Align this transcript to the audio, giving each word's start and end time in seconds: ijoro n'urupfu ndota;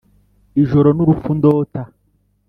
ijoro 0.61 0.89
n'urupfu 0.93 1.31
ndota; 1.37 1.81